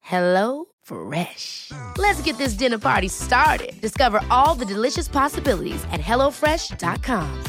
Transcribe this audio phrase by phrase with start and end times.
[0.00, 1.72] Hello Fresh.
[1.98, 3.80] Let's get this dinner party started.
[3.80, 7.44] Discover all the delicious possibilities at hellofresh.com.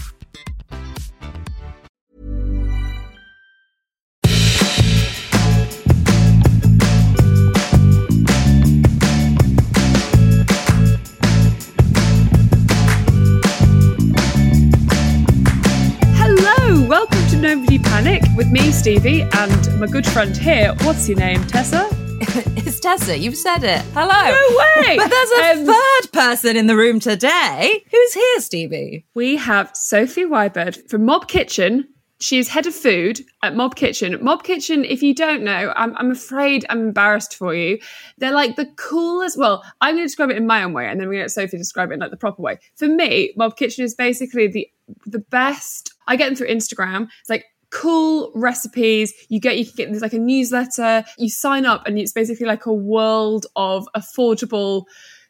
[16.15, 20.73] Hello, welcome to Nobody Panic with me, Stevie, and my good friend here.
[20.81, 22.00] What's your name, Tessa?
[22.63, 23.17] It's Tessa.
[23.17, 23.81] You've said it.
[23.93, 24.07] Hello.
[24.07, 24.95] No way!
[24.97, 27.83] But there's a Um, third person in the room today.
[27.91, 29.05] Who's here, Stevie?
[29.13, 31.87] We have Sophie Wybrew from Mob Kitchen.
[32.19, 34.17] She is head of food at Mob Kitchen.
[34.23, 37.79] Mob Kitchen, if you don't know, I'm, I'm afraid I'm embarrassed for you.
[38.19, 39.37] They're like the coolest.
[39.37, 41.41] Well, I'm going to describe it in my own way, and then we're going to
[41.41, 42.59] let Sophie describe it in like the proper way.
[42.75, 44.67] For me, Mob Kitchen is basically the
[45.05, 45.93] the best.
[46.07, 47.07] I get them through Instagram.
[47.21, 49.13] It's like cool recipes.
[49.29, 51.03] You get you can get there's like a newsletter.
[51.17, 54.83] You sign up, and it's basically like a world of affordable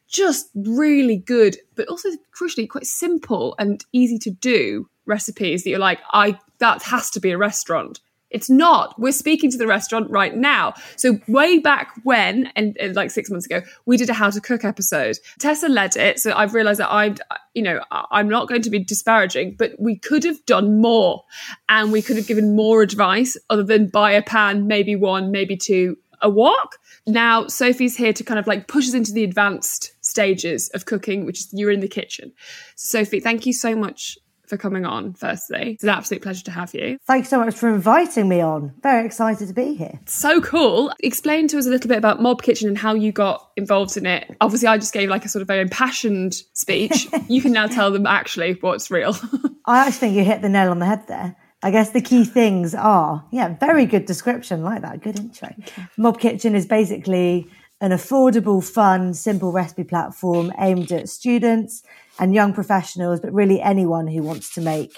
[0.08, 5.78] just really good, but also crucially quite simple and easy to do recipes that you're
[5.78, 8.00] like, I that has to be a restaurant.
[8.32, 8.98] It's not.
[8.98, 10.74] We're speaking to the restaurant right now.
[10.96, 14.40] So way back when, and, and like six months ago, we did a how to
[14.40, 15.18] cook episode.
[15.38, 17.16] Tessa led it, so I've realised that I'm,
[17.54, 21.22] you know, I- I'm not going to be disparaging, but we could have done more,
[21.68, 25.56] and we could have given more advice other than buy a pan, maybe one, maybe
[25.56, 26.76] two, a wok.
[27.06, 31.26] Now Sophie's here to kind of like push us into the advanced stages of cooking,
[31.26, 32.32] which is you're in the kitchen.
[32.76, 34.16] Sophie, thank you so much
[34.52, 35.14] for coming on.
[35.14, 36.98] Firstly, it's an absolute pleasure to have you.
[37.06, 38.74] Thanks so much for inviting me on.
[38.82, 39.98] Very excited to be here.
[40.04, 40.92] So cool.
[41.00, 44.04] Explain to us a little bit about Mob Kitchen and how you got involved in
[44.04, 44.30] it.
[44.42, 47.08] Obviously, I just gave like a sort of very impassioned speech.
[47.28, 49.16] you can now tell them actually what's real.
[49.64, 51.34] I actually think you hit the nail on the head there.
[51.62, 55.48] I guess the key things are, yeah, very good description, like that, good intro.
[55.96, 57.48] Mob Kitchen is basically
[57.80, 61.82] an affordable, fun, simple recipe platform aimed at students
[62.18, 64.92] and young professionals, but really anyone who wants to make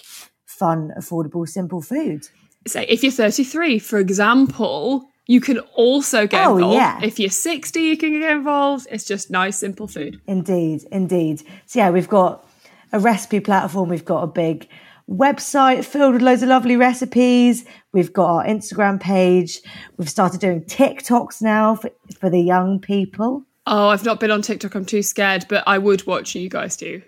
[0.47, 2.28] fun, affordable, simple food.
[2.66, 6.74] So if you're 33, for example, you can also get Oh, involved.
[6.74, 7.00] yeah.
[7.03, 8.86] If you're 60, you can get involved.
[8.91, 10.20] It's just nice, simple food.
[10.26, 11.42] Indeed, indeed.
[11.66, 12.47] So yeah, we've got
[12.92, 13.88] a recipe platform.
[13.88, 14.69] We've got a big
[15.10, 17.64] website filled with loads of lovely recipes.
[17.92, 19.60] We've got our Instagram page.
[19.97, 23.44] We've started doing TikToks now for, for the young people.
[23.66, 24.75] Oh, I've not been on TikTok.
[24.75, 27.02] I'm too scared, but I would watch you guys do.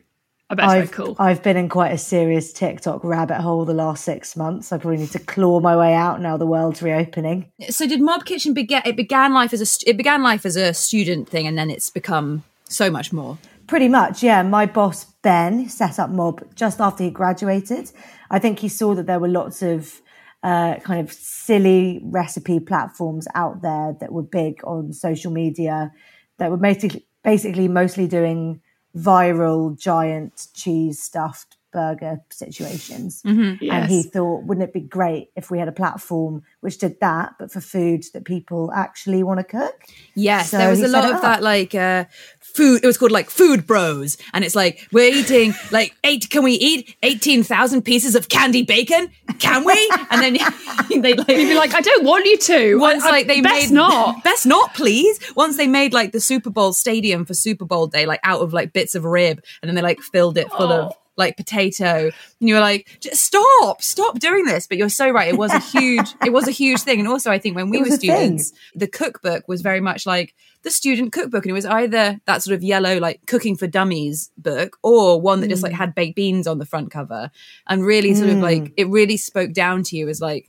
[0.49, 1.17] I bet it's I've, very cool.
[1.19, 4.73] I've been in quite a serious TikTok rabbit hole the last six months.
[4.73, 7.51] I probably need to claw my way out now the world's reopening.
[7.69, 8.83] So did Mob Kitchen begin?
[8.85, 11.91] It began life as a it began life as a student thing, and then it's
[11.91, 13.39] become so much more.
[13.67, 14.43] Pretty much, yeah.
[14.43, 17.91] My boss, Ben, set up Mob just after he graduated.
[18.31, 20.01] I think he saw that there were lots of
[20.45, 25.93] uh, kind of silly recipe platforms out there that were big on social media
[26.39, 28.61] that were basically, basically mostly doing
[28.97, 33.21] viral giant cheese stuffed burger situations.
[33.25, 33.91] And Yes.
[33.91, 37.53] he thought, wouldn't it be great if we had a platform which did that, but
[37.53, 39.77] for food that people actually want to cook?
[40.15, 41.23] Yes, So there was a lot of up.
[41.23, 42.05] that, like uh,
[42.41, 42.83] food.
[42.83, 46.31] It was called like Food Bros, and it's like we're eating like eight.
[46.31, 49.09] Can we eat eighteen thousand pieces of candy bacon?
[49.39, 49.79] Can we?
[50.11, 50.33] And then
[51.03, 52.77] they like You'd be like, I don't want you to.
[52.79, 54.25] once I- I- like they best made not.
[54.31, 58.07] best not please once they made like the super bowl stadium for super bowl day
[58.07, 60.93] like out of like bits of rib and then they like filled it full of
[60.93, 60.97] Oh.
[61.17, 62.11] Like potato.
[62.41, 64.67] And you were like stop stop doing this.
[64.67, 66.99] But you're so right it was a huge it was a huge thing.
[66.99, 67.99] And also i think when we were a thing.
[67.99, 71.45] students the cookbook was very much like the student cookbook.
[71.45, 75.41] And it was either that sort of yellow like cooking for dummies book or one
[75.41, 75.77] that just like mm.
[75.77, 77.31] had baked beans on the front cover.
[77.69, 78.73] And really sort of like mm.
[78.77, 80.47] it really spoke down to you as like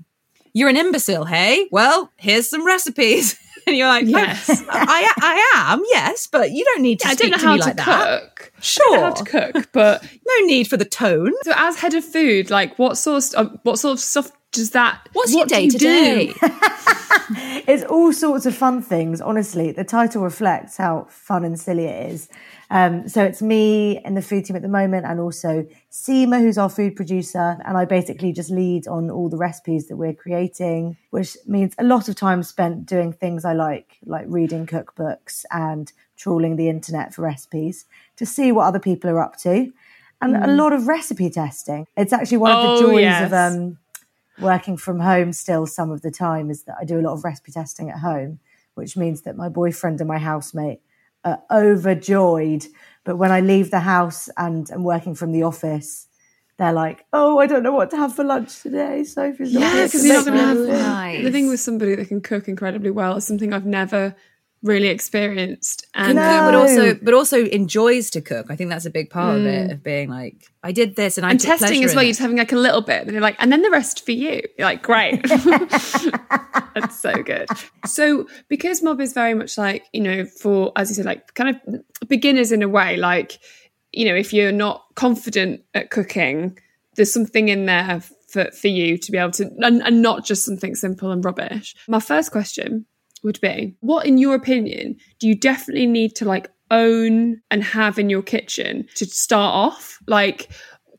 [0.53, 1.67] you're an imbecile, hey?
[1.71, 3.37] Well, here's some recipes.
[3.67, 4.49] and you're like, Yes.
[4.49, 7.45] "Oh, I, I am, yes, but you don't need to I speak don't know to
[7.45, 8.35] how to like that.
[8.35, 8.51] cook.
[8.57, 8.99] I Sure.
[8.99, 11.33] how to cook, but No need for the tone.
[11.43, 14.71] so as head of food, like what sort of uh, what sort of stuff does
[14.71, 15.07] that?
[15.13, 16.33] What's what your do day you to do?
[16.33, 16.33] day?
[17.67, 19.19] It's all sorts of fun things.
[19.19, 22.29] Honestly, the title reflects how fun and silly it is.
[22.69, 26.57] Um, so it's me and the food team at the moment, and also Seema, who's
[26.57, 30.95] our food producer, and I basically just lead on all the recipes that we're creating,
[31.09, 35.91] which means a lot of time spent doing things I like, like reading cookbooks and
[36.15, 37.83] trawling the internet for recipes
[38.15, 39.73] to see what other people are up to,
[40.21, 41.85] and a lot of recipe testing.
[41.97, 43.25] It's actually one of the Oh, joys yes.
[43.25, 43.77] of um,
[44.39, 47.23] working from home still some of the time is that I do a lot of
[47.23, 48.39] recipe testing at home,
[48.75, 50.81] which means that my boyfriend and my housemate
[51.23, 52.65] are overjoyed.
[53.03, 56.07] But when I leave the house and am working from the office,
[56.57, 59.73] they're like, "Oh, I don't know what to have for lunch today." Sophie's not Yeah,
[59.73, 61.23] here because to you're not make going to have anything." Nice.
[61.23, 64.15] living with somebody that can cook incredibly well is something I've never
[64.63, 65.85] really experienced.
[65.93, 66.21] And No.
[66.21, 68.47] um, but also but also enjoys to cook.
[68.49, 71.25] I think that's a big part of it of being like, I did this and
[71.25, 72.03] I and testing as well.
[72.03, 74.11] You're just having like a little bit, and you're like, and then the rest for
[74.11, 74.41] you.
[74.57, 75.21] You're like, great.
[75.27, 77.47] That's so good.
[77.85, 81.55] So because mob is very much like you know for as you said, like kind
[81.55, 82.97] of beginners in a way.
[82.97, 83.39] Like
[83.93, 86.57] you know, if you're not confident at cooking,
[86.95, 90.43] there's something in there for for you to be able to, and, and not just
[90.43, 91.75] something simple and rubbish.
[91.87, 92.85] My first question
[93.27, 97.99] would be, what in your opinion do you definitely need to like own and have
[97.99, 99.99] in your kitchen to start off?
[100.07, 100.49] Like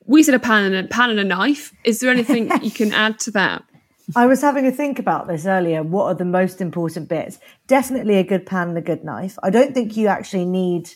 [0.05, 1.73] we said a pan and a pan and a knife.
[1.85, 3.65] Is there anything you can add to that?
[4.17, 5.83] I was having a think about this earlier.
[5.83, 7.39] What are the most important bits?
[7.67, 9.39] Definitely a good pan and a good knife.
[9.43, 10.91] I don't think you actually need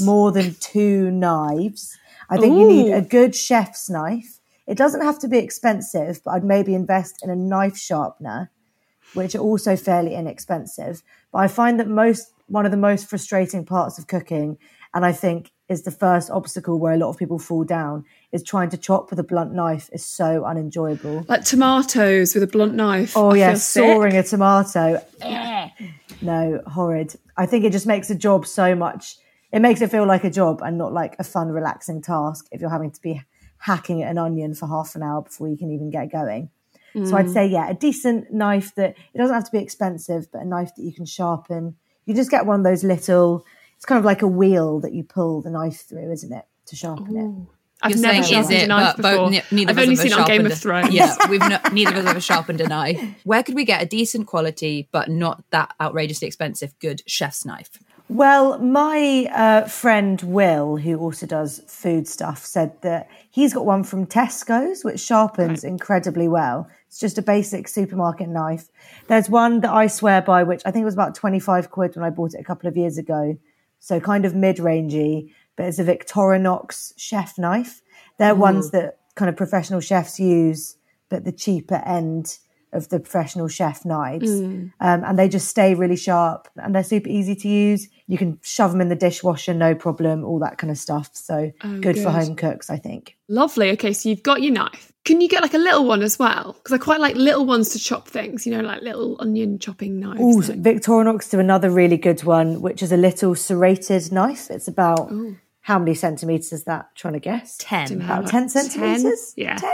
[0.00, 1.96] more than two knives.
[2.28, 4.38] I think you need a good chef's knife.
[4.66, 8.50] It doesn't have to be expensive, but I'd maybe invest in a knife sharpener,
[9.14, 11.02] which are also fairly inexpensive.
[11.32, 14.58] But I find that most one of the most frustrating parts of cooking,
[14.92, 18.42] and I think is the first obstacle where a lot of people fall down, is
[18.42, 21.24] trying to chop with a blunt knife is so unenjoyable.
[21.28, 23.16] Like tomatoes with a blunt knife.
[23.16, 25.02] Oh I yeah, sawing a tomato.
[26.22, 27.14] no, horrid.
[27.36, 29.16] I think it just makes a job so much.
[29.50, 32.60] It makes it feel like a job and not like a fun, relaxing task if
[32.60, 33.22] you're having to be
[33.58, 36.50] hacking at an onion for half an hour before you can even get going.
[36.94, 40.42] So I'd say, yeah, a decent knife that it doesn't have to be expensive, but
[40.42, 41.76] a knife that you can sharpen.
[42.06, 43.44] You just get one of those little.
[43.76, 46.76] It's kind of like a wheel that you pull the knife through, isn't it, to
[46.76, 47.48] sharpen it?
[47.84, 49.30] I've You're never saying, is sharpened a knife But, but before.
[49.30, 50.94] ne- neither I've only seen it on Game sharpened of a- Thrones.
[50.94, 53.00] Yeah, we've no, neither of us ever sharpened a knife.
[53.24, 57.70] Where could we get a decent quality but not that outrageously expensive good chef's knife?
[58.08, 63.82] Well, my uh, friend Will, who also does food stuff, said that he's got one
[63.84, 66.68] from Tesco's, which sharpens incredibly well.
[66.92, 68.68] It's just a basic supermarket knife.
[69.08, 72.10] There's one that I swear by, which I think was about 25 quid when I
[72.10, 73.38] bought it a couple of years ago.
[73.78, 77.80] So kind of mid rangey, but it's a Victorinox chef knife.
[78.18, 78.40] They're mm.
[78.40, 80.76] ones that kind of professional chefs use,
[81.08, 82.36] but the cheaper end
[82.72, 84.30] of the professional chef knives.
[84.30, 87.88] Um, and they just stay really sharp and they're super easy to use.
[88.06, 91.10] You can shove them in the dishwasher, no problem, all that kind of stuff.
[91.12, 93.16] So good, for home cooks, I think.
[93.28, 93.70] Lovely.
[93.72, 94.92] Okay, so you've got your knife.
[95.04, 96.52] Can you get like a little one as well?
[96.54, 98.46] Because I quite like little ones to chop things.
[98.46, 100.20] You know, like little onion chopping knives.
[100.20, 104.50] Ooh, Like- Victorinox do another really good one, which is a little serrated knife.
[104.50, 105.12] It's about
[105.60, 106.94] how many centimeters is that?
[106.94, 107.56] Trying to guess.
[107.58, 108.00] Ten.
[108.02, 109.34] About 10 centimeters?
[109.36, 109.56] Yeah.
[109.56, 109.72] 10?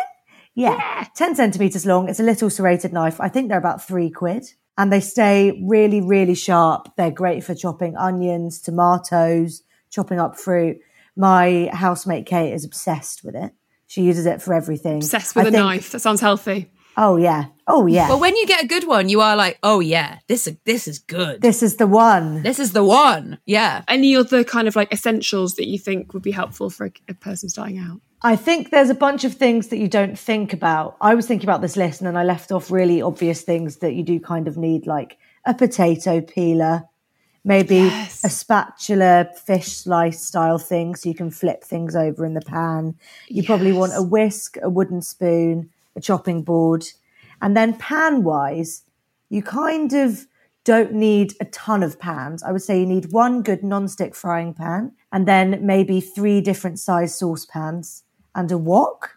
[0.59, 1.07] Yeah.
[1.15, 2.09] 10 centimeters long.
[2.09, 3.21] It's a little serrated knife.
[3.21, 4.45] I think they're about three quid.
[4.77, 6.89] And they stay really, really sharp.
[6.97, 10.79] They're great for chopping onions, tomatoes, chopping up fruit.
[11.17, 13.53] My housemate Kate is obsessed with it.
[13.87, 14.97] She uses it for everything.
[14.97, 15.93] Obsessed with I a think- knife.
[15.93, 16.71] That sounds healthy.
[16.97, 17.45] Oh, yeah.
[17.69, 18.09] Oh, yeah.
[18.09, 20.99] Well, when you get a good one, you are like, oh yeah, this this is
[20.99, 21.41] good.
[21.41, 22.43] this is the one.
[22.43, 23.39] This is the one.
[23.47, 23.83] Yeah.
[23.87, 27.15] Any other kind of like essentials that you think would be helpful for a, a
[27.15, 28.01] person starting out?
[28.23, 30.97] I think there's a bunch of things that you don't think about.
[31.01, 33.95] I was thinking about this list and then I left off really obvious things that
[33.95, 36.85] you do kind of need, like a potato peeler,
[37.45, 38.25] maybe Yes.
[38.25, 42.97] a spatula fish slice style thing so you can flip things over in the pan.
[43.29, 46.87] You probably want a whisk, a wooden spoon, a chopping board.
[47.41, 48.83] And then pan wise,
[49.31, 50.27] you kind of
[50.65, 52.43] don't need a ton of pans.
[52.43, 56.81] I would say you need one good non-stick frying pan and then maybe three different
[56.81, 58.03] size saucepans
[58.35, 59.17] and a wok.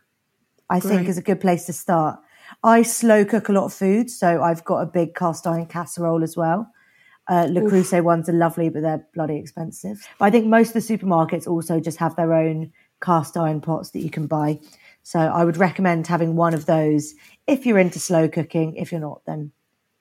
[0.70, 2.20] I think is a good place to start.
[2.64, 6.24] I slow cook a lot of food, so I've got a big cast iron casserole
[6.24, 6.72] as well.
[7.28, 10.06] Uh, Le Creuset ones are lovely, but they're bloody expensive.
[10.18, 13.92] But I think most of the supermarkets also just have their own cast iron pots
[13.92, 14.60] that you can buy.
[15.04, 17.14] So I would recommend having one of those
[17.48, 18.76] if you're into slow cooking.
[18.76, 19.52] If you're not, then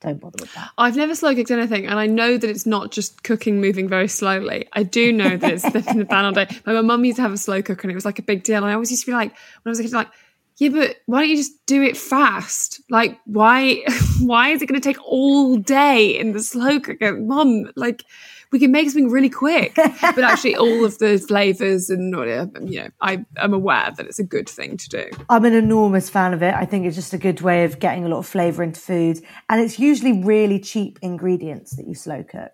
[0.01, 0.71] don't bother with that.
[0.77, 4.07] I've never slow cooked anything, and I know that it's not just cooking moving very
[4.07, 4.67] slowly.
[4.73, 6.47] I do know that it's the pan all day.
[6.65, 8.57] My mum used to have a slow cooker, and it was like a big deal.
[8.57, 10.09] And I always used to be like, when I was a kid, like,
[10.61, 12.81] yeah, but why don't you just do it fast?
[12.87, 13.83] Like, why,
[14.21, 17.71] why is it going to take all day in the slow cooker, mom?
[17.75, 18.03] Like,
[18.51, 19.73] we can make something really quick.
[19.75, 24.23] but actually, all of the flavors and you know, I am aware that it's a
[24.23, 25.09] good thing to do.
[25.31, 26.53] I'm an enormous fan of it.
[26.53, 29.19] I think it's just a good way of getting a lot of flavour into food.
[29.49, 32.51] And it's usually really cheap ingredients that you slow cook.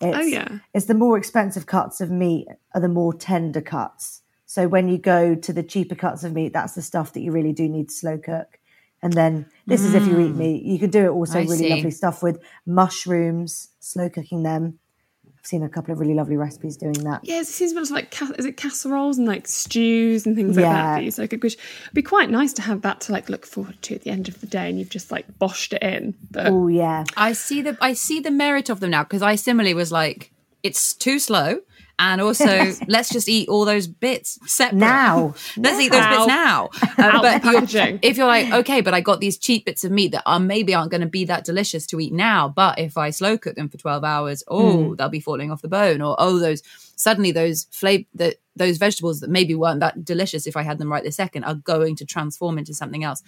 [0.00, 0.58] Oh, it's, Oh, yeah.
[0.74, 4.22] It's the more expensive cuts of meat are the more tender cuts.
[4.56, 7.30] So when you go to the cheaper cuts of meat, that's the stuff that you
[7.30, 8.58] really do need to slow cook.
[9.02, 10.36] And then this is if you eat mm.
[10.36, 10.62] meat.
[10.62, 11.68] You can do it also I really see.
[11.68, 14.78] lovely stuff with mushrooms, slow cooking them.
[15.26, 17.20] I've seen a couple of really lovely recipes doing that.
[17.22, 20.64] Yeah, it seems much like ca- is it casseroles and like stews and things like
[20.64, 20.72] that.
[20.72, 20.94] Yeah.
[20.94, 23.44] that you slow cook, which would be quite nice to have that to like look
[23.44, 26.14] forward to at the end of the day, and you've just like boshed it in.
[26.30, 27.04] But Oh yeah.
[27.14, 30.32] I see the I see the merit of them now because I similarly was like,
[30.62, 31.60] it's too slow,
[31.98, 35.34] and also let's just eat all those bits separate Now.
[35.56, 36.70] let's eat those bits now.
[36.98, 40.12] Uh, but you're- if you're like, okay, but I got these cheap bits of meat
[40.12, 43.10] that are maybe aren't going to be that delicious to eat now, but if I
[43.10, 46.38] slow cook them for twelve hours, oh, they'll be falling off the bone, or oh,
[46.38, 46.62] those
[46.96, 50.90] suddenly those flavor that those vegetables that maybe weren't that delicious if I had them
[50.90, 53.22] right this second are going to transform into something else.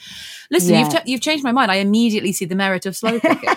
[0.50, 0.80] Listen, Yeah.
[0.80, 1.70] you've ch- you've changed my mind.
[1.70, 3.50] I immediately see the merit of slow cooking.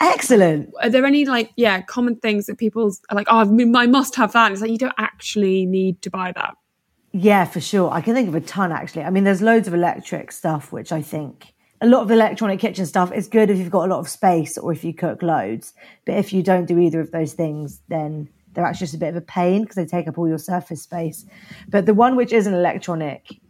[0.00, 0.72] Excellent.
[0.82, 3.26] are there any like yeah common things that people are like?
[3.30, 4.46] Oh, I, mean, I must have that.
[4.46, 6.56] And it's like you don't actually need to buy that.
[7.12, 7.90] Yeah, for sure.
[7.92, 9.04] I can think of a ton actually.
[9.04, 12.86] I mean, there's loads of electric stuff, which I think a lot of electronic kitchen
[12.86, 15.74] stuff is good if you've got a lot of space or if you cook loads.
[16.06, 19.10] But if you don't do either of those things, then they're actually just a bit
[19.10, 21.26] of a pain because they take up all your surface space.
[21.68, 23.40] But the one which isn't electronic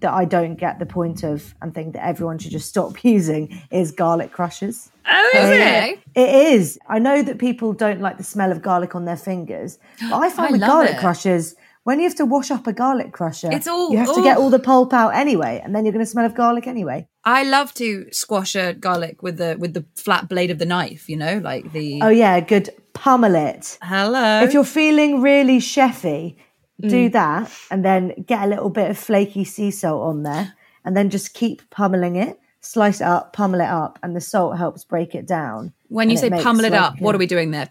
[0.00, 3.60] that I don't get the point of and think that everyone should just stop using
[3.70, 4.90] is garlic crushers.
[5.10, 5.98] Oh, is okay.
[6.14, 6.78] It is.
[6.88, 10.30] I know that people don't like the smell of garlic on their fingers, but I
[10.38, 10.98] find I with garlic it.
[10.98, 11.54] crushers,
[11.84, 14.36] when you have to wash up a garlic crusher, It's all- you have to get
[14.36, 17.08] all the pulp out anyway, and then you're going to smell of garlic anyway.
[17.24, 21.08] I love to squash a garlic with the with the flat blade of the knife.
[21.08, 23.78] You know, like the Oh yeah, good pummel it.
[23.82, 24.42] hello.
[24.42, 26.36] If you're feeling really chefy,
[26.80, 27.12] do Mm.
[27.12, 31.10] that, and then get a little bit of flaky sea salt on there, and then
[31.10, 32.38] just keep pummeling it.
[32.62, 35.72] Slice it up, pummel it up, and the salt helps break it down.
[35.88, 37.70] when you say pummel it like up, what are we doing there?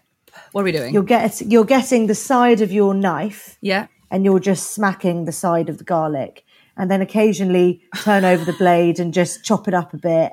[0.52, 0.92] What are we doing?
[0.92, 3.86] You're get you're getting the side of your knife yeah.
[4.10, 6.44] and you're just smacking the side of the garlic
[6.76, 10.32] and then occasionally turn over the blade and just chop it up a bit.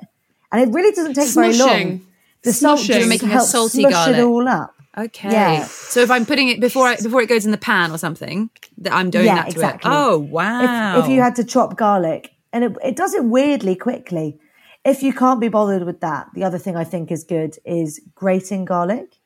[0.52, 1.70] And it really doesn't take very long.
[1.70, 2.02] Smushing.
[2.44, 2.86] The salt Smushing.
[2.88, 4.18] just You're making a helps salty smush garlic.
[4.18, 4.74] it all up.
[4.98, 5.32] Okay.
[5.32, 5.64] Yeah.
[5.66, 8.50] So if I'm putting it before I, before it goes in the pan or something,
[8.80, 9.92] that I'm doing Yeah, that to exactly.
[9.92, 9.94] it.
[9.94, 10.98] Oh wow!
[10.98, 14.40] If, if you had to chop garlic, and it, it does it weirdly quickly.
[14.84, 18.00] If you can't be bothered with that, the other thing I think is good is
[18.16, 19.18] grating garlic.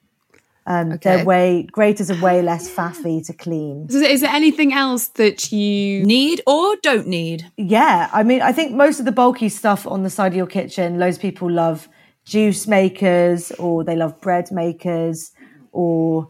[0.66, 1.16] Um, Okay.
[1.16, 3.88] They're way graters are way less faffy to clean.
[3.90, 8.51] So is there anything else that you need or don't need, Yeah, I mean, I
[8.51, 11.50] think most of the bulky stuff on the side of your kitchen, loads of people
[11.50, 11.88] love
[12.25, 15.32] juice makers or they love bread makers
[15.72, 16.28] or,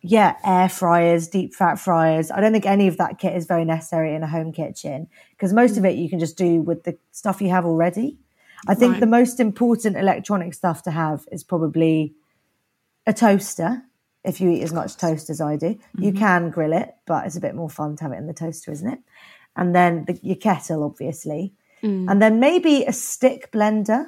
[0.00, 2.30] yeah, air fryers, deep fat fryers.
[2.30, 5.52] I don't think any of that kit is very necessary in a home kitchen because
[5.52, 8.18] most of it you can just do with the stuff you have already.
[8.66, 9.00] I think Right.
[9.00, 12.14] the most important electronic stuff to have is probably
[13.06, 13.82] a toaster.
[14.24, 16.18] If you eat as much toast as I do, you mm-hmm.
[16.18, 18.70] can grill it, but it's a bit more fun to have it in the toaster,
[18.70, 19.00] isn't it?
[19.56, 22.20] And then the, your kettle, obviously, and mm.
[22.20, 24.06] then maybe a stick blender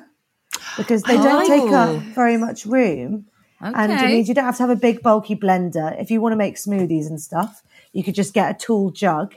[0.77, 1.97] because they don't take Oh.
[1.97, 3.27] up very much room.
[3.75, 4.07] And it Okay.
[4.09, 5.99] means you don't have to have a big bulky blender.
[6.01, 9.35] If you want to make smoothies and stuff, you could just get a tool jug,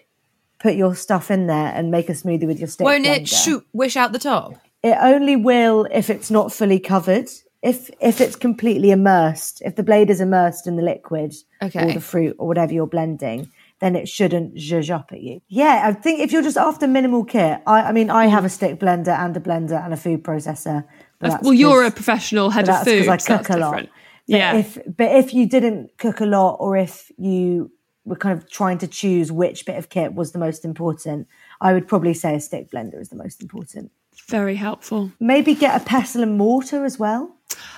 [0.59, 2.85] put your stuff in there, and make a smoothie with your stick.
[2.85, 3.17] won't blender.
[3.21, 4.55] it shoot wish out the top?
[4.83, 7.29] It only will if it's not fully covered.
[7.63, 11.83] If if it's completely immersed, if the blade is immersed in the liquid Okay.
[11.89, 15.41] or the fruit or whatever you're blending, then it shouldn't zhuzh up at you.
[15.47, 18.49] Yeah, I think if you're just after minimal kit, I, I mean, I have a
[18.49, 20.83] stick blender and a blender and a food processor.
[21.19, 23.71] well you're a professional head of that's food because so I cook a lot.
[23.71, 23.89] different.
[24.29, 27.71] But yeah If but if you didn't cook a lot, or if you
[28.05, 31.27] were kind of trying to choose which bit of kit was the most important,
[31.59, 33.91] I would probably say a stick blender is the most important.
[34.27, 37.21] very helpful Maybe get a pestle and mortar as well.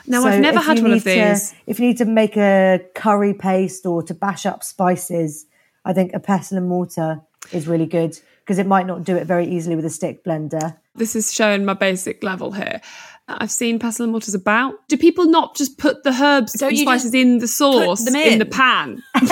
[0.07, 2.35] no So i've never had one of need to- these if you need to make
[2.37, 5.45] a curry paste or to bash up spices,
[5.89, 9.25] I think a pestle and mortar is really good because it might not do it
[9.33, 10.77] very easily with a stick blender.
[10.95, 12.81] this is showing my basic level here
[13.29, 14.75] I've seen pestle and mortars about.
[14.87, 18.39] Do people not just put the herbs Don't and spices in the sauce in in?
[18.39, 19.03] the pan?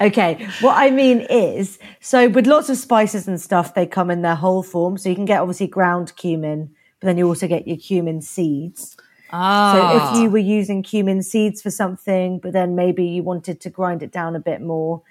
[0.00, 4.22] Okay, what I mean is, so with lots of spices and stuff, they come in
[4.22, 4.96] their whole form.
[4.96, 8.96] So you can get obviously ground cumin, but then you also get your cumin seeds.
[9.32, 9.72] Ah,
[10.12, 13.70] So if you were using cumin seeds for something, but then maybe you wanted to
[13.70, 15.02] grind it down a bit more,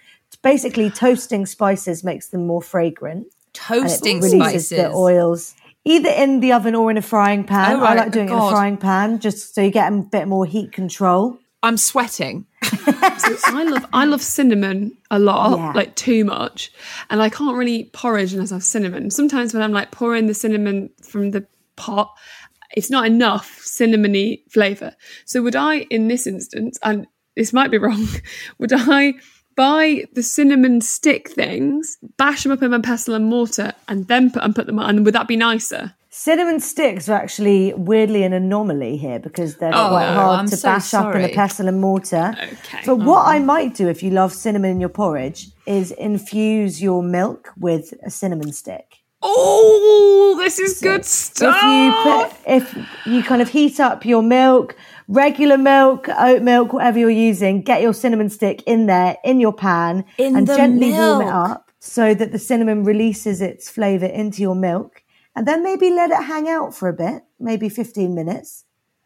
[0.41, 3.27] basically toasting spices makes them more fragrant.
[3.27, 4.69] and it toasting releases spices.
[4.69, 5.53] the oils
[5.87, 7.77] either in the oven or in a frying pan.
[7.77, 7.97] Oh, right.
[7.97, 10.45] I like doing it in a frying pan just so you get a bit more
[10.45, 11.39] heat control.
[11.63, 12.45] I'm sweating.
[12.63, 15.71] I love I love cinnamon a lot, Yeah.
[15.73, 16.71] like too much,
[17.09, 19.09] and I can't really eat porridge unless I have cinnamon.
[19.09, 22.13] Sometimes when I'm like pouring the cinnamon from the pot,
[22.75, 24.93] it's not enough cinnamony flavour.
[25.25, 28.07] So would I, in this instance, and this might be wrong,
[28.59, 29.13] would I
[29.57, 34.31] buy the cinnamon stick things, bash them up in my pestle and mortar, and then
[34.31, 35.03] put and put them on?
[35.03, 35.93] Would that be nicer?
[36.09, 40.57] Cinnamon sticks are actually weirdly an anomaly here because they're Oh, quite hard I'm to
[40.57, 42.33] so bash up in a pestle and mortar.
[42.41, 42.81] Okay.
[42.85, 47.03] But what I might do if you love cinnamon in your porridge is infuse your
[47.03, 49.03] milk with a cinnamon stick.
[49.21, 51.55] Oh, this is good stuff.
[51.59, 54.75] If you put, if you kind of heat up your milk,
[55.07, 59.53] regular milk, oat milk, whatever you're using, get your cinnamon stick in there in your
[59.53, 64.05] pan In and the gently warm it up so that the cinnamon releases its flavor
[64.05, 65.03] into your milk.
[65.35, 68.65] And then maybe let it hang out for a bit, maybe 15 minutes,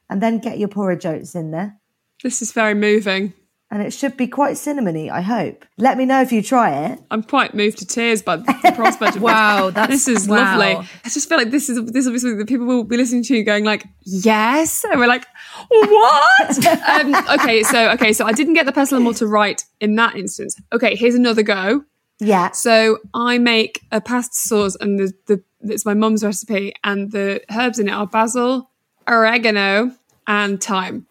[0.09, 1.77] and then get your porridge oats in there.
[2.23, 3.33] this is very moving.
[3.73, 5.63] And it should be quite cinnamony, I hope.
[5.77, 6.99] Let me know if you try it.
[7.09, 9.75] I'm quite moved to tears by the prospect of Wow, this.
[9.75, 10.35] that's- this is wow.
[10.57, 10.75] lovely.
[11.05, 13.23] I just feel like this is this will be something that people will be listening
[13.23, 15.25] to, going like, "Yes," and we're like,
[15.69, 19.95] "What?" um, okay, so okay, so I didn't get the pestle and mortar right in
[19.95, 20.55] that instance.
[20.73, 21.85] Okay, here's another go.
[22.19, 22.51] Yeah.
[22.51, 27.41] So I make a pasta sauce, and the the it's my mum's recipe, and the
[27.49, 28.69] herbs in it are basil,
[29.07, 29.91] oregano,
[30.27, 31.07] and thyme.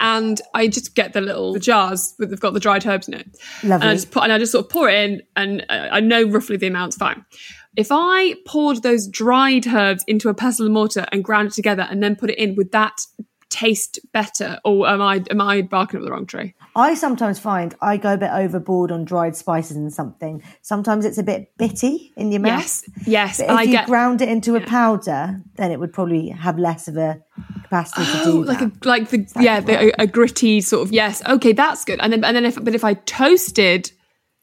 [0.00, 3.38] And I just get the little jars that they've got the dried herbs in it.
[3.62, 3.82] Lovely.
[3.82, 6.24] And I just put and I just sort of pour it in, and I know
[6.24, 7.24] roughly the amount's fine.
[7.76, 11.86] If I poured those dried herbs into a pestle and mortar and ground it together
[11.88, 13.00] and then put it in, would that
[13.52, 16.54] taste better, or am I am I barking up the wrong tree?
[16.74, 20.42] I sometimes find I go a bit overboard on dried spices and something.
[20.62, 22.62] Sometimes it's a bit bitty in your mouth.
[22.62, 23.36] Yes, yes.
[23.38, 26.58] But if I you get ground it into a powder, then it would probably have
[26.58, 27.22] less of a
[27.64, 28.84] capacity to Oh, do like that.
[28.84, 32.12] a like the yeah the, a, a gritty sort of yes okay that's good and
[32.12, 33.92] then and then if but if I toasted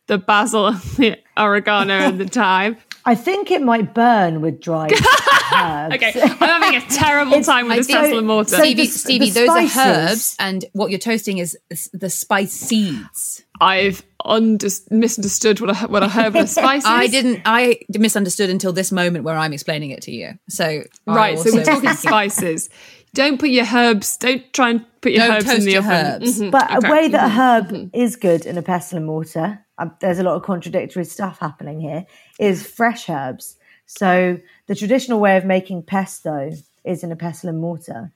[0.07, 2.77] the basil the oregano and the thyme
[3.09, 4.91] I think it might burn with dried
[5.55, 5.95] herbs.
[5.95, 8.85] okay I'm having a terrible time with I this think- pestle and mortar so Stevie,
[8.85, 13.43] the- Stevie, the those are herbs, and what you're toasting is is the spice seeds.
[13.61, 17.41] I've under, misunderstood what a what a herb and a spice is I didn't.
[17.45, 20.37] I misunderstood until this moment where I'm explaining it to you.
[20.49, 22.69] So right so we're talking spices
[23.15, 25.91] don't put your herbs don't try and put your Don't herbs in the your oven
[26.21, 26.39] herbs.
[26.41, 26.87] Mhm, But okay.
[26.87, 30.23] a way that a herb is good in a pestle and mortar, um, there's a
[30.23, 32.05] lot of contradictory stuff happening here,
[32.37, 33.57] is fresh herbs.
[33.85, 36.51] So the traditional way of making pesto
[36.83, 38.11] is in a pestle and mortar.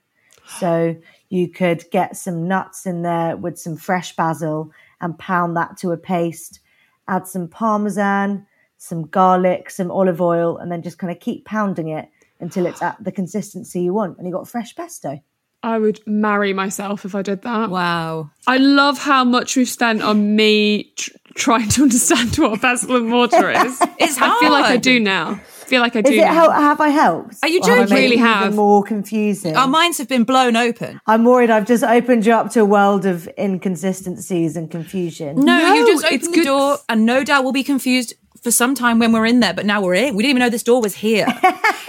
[0.58, 0.96] So
[1.30, 5.92] you could get some nuts in there with some fresh basil and pound that to
[5.92, 6.60] a paste,
[7.08, 8.46] add some parmesan,
[8.76, 12.08] some garlic, some olive oil, and then just kind of keep pounding it
[12.40, 14.18] until it's at the consistency you want.
[14.18, 15.22] And you've got fresh pesto.
[15.64, 18.30] I would marry myself if I did that Wow.
[18.46, 22.96] I love how much we've spent on me tr- trying to understand what a pestle
[22.96, 23.80] and mortar is.
[23.98, 24.32] It's hard.
[24.36, 25.30] I feel like I do now.
[25.64, 26.12] I feel like I do.
[26.12, 26.34] Is it now.
[26.34, 27.36] hel- have I helped?
[27.42, 27.94] Are you Or have I joking?
[27.94, 28.54] made Really even have.
[28.54, 29.56] more confusing.
[29.56, 31.00] Our minds have been blown open.
[31.06, 35.36] I'm worried I've just opened you up to a world of inconsistencies and confusion.
[35.36, 36.44] No, No, you just it's opened the good.
[36.44, 39.54] door, and no doubt we'll be confused for some time when we're in there.
[39.54, 40.14] But now we're in.
[40.14, 41.26] We didn't even know this door was here.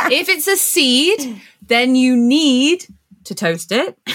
[0.10, 2.86] if it's a seed, then you need
[3.26, 3.98] to toast it.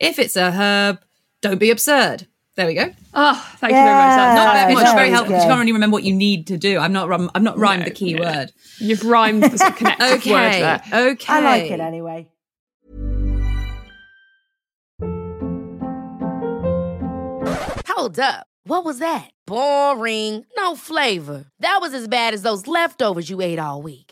[0.00, 1.00] if it's a herb,
[1.40, 2.26] don't be absurd.
[2.54, 2.90] There we go.
[3.14, 4.16] Oh, thank you very much.
[4.16, 6.46] That's not very much, there very helpful because you can't really remember what you need
[6.48, 6.78] to do.
[6.78, 7.08] I'm not.
[7.08, 8.22] rum- I've not rhymed No, the key no.
[8.22, 8.52] word.
[8.78, 10.30] You've rhymed the sort connected Okay.
[10.32, 10.82] word there.
[11.12, 11.32] Okay.
[11.32, 12.28] I like it anyway.
[17.88, 18.46] Hold up.
[18.64, 19.30] What was that?
[19.46, 20.44] Boring.
[20.56, 21.44] No flavor.
[21.60, 24.11] That was as bad as those leftovers you ate all week.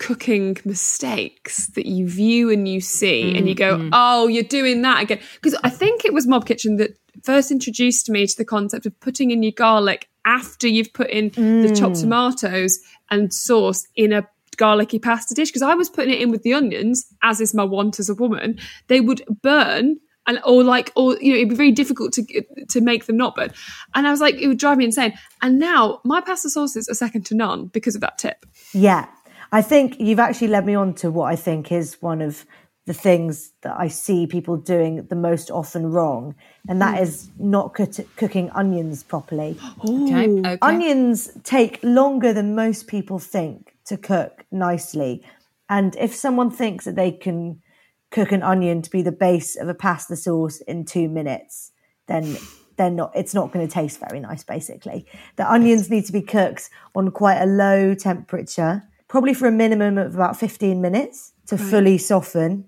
[0.00, 3.90] cooking mistakes that you view and you see and you go, mm-hmm.
[3.92, 5.20] oh, you're doing that again?
[5.34, 8.98] Because I think it was Mob Kitchen that first introduced me to the concept of
[9.00, 12.00] putting in your garlic after you've put in the chopped mm.
[12.00, 15.50] tomatoes and sauce in a garlicky pasta dish.
[15.50, 18.14] Because I was putting it in with the onions, as is my want as a
[18.14, 18.58] woman.
[18.88, 19.98] They would burn.
[20.26, 23.34] And or like or you know it'd be very difficult to to make them not
[23.34, 23.50] burn,
[23.94, 25.14] and I was like it would drive me insane.
[25.40, 28.44] And now my pasta sauces are second to none because of that tip.
[28.74, 29.06] Yeah.
[29.52, 32.44] I think you've actually led me on to what I think is one of
[32.86, 36.34] the things that I see people doing the most often wrong,
[36.68, 37.02] and that hmm.
[37.02, 39.56] is not cook- cooking onions properly.
[39.88, 40.28] Okay.
[40.28, 40.58] okay.
[40.62, 45.22] Onions take longer than most people think to cook nicely.
[45.68, 47.62] And if someone thinks that they can
[48.10, 51.72] cook an onion to be the base of a pasta sauce in two minutes,
[52.06, 52.36] then
[52.76, 55.06] they're not it's not going to taste very nice basically.
[55.36, 59.98] The onions need to be cooked on quite a low temperature, probably for a minimum
[59.98, 62.64] of about 15 minutes to fully soften.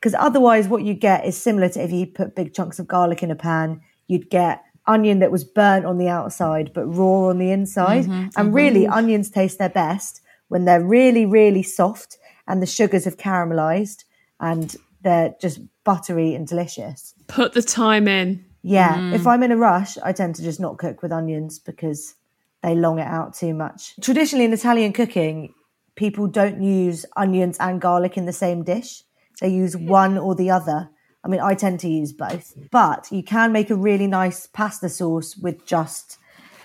[0.00, 3.22] Because otherwise what you get is similar to if you put big chunks of garlic
[3.22, 7.38] in a pan, you'd get onion that was burnt on the outside but raw on
[7.38, 8.04] the inside.
[8.04, 8.52] Mm-hmm, and mm-hmm.
[8.52, 12.16] really onions taste their best when they're really, really soft
[12.48, 14.04] and the sugars have caramelized
[14.40, 17.14] and they're just buttery and delicious.
[17.26, 18.46] Put the time in.
[18.62, 19.12] Yeah, mm.
[19.12, 22.14] if I'm in a rush, I tend to just not cook with onions because
[22.62, 23.94] they long it out too much.
[24.00, 25.52] Traditionally, in Italian cooking,
[25.96, 29.02] people don't use onions and garlic in the same dish.
[29.40, 30.90] They use one or the other.
[31.24, 34.88] I mean, I tend to use both, but you can make a really nice pasta
[34.88, 36.18] sauce with just